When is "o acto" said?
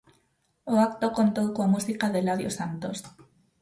0.73-1.15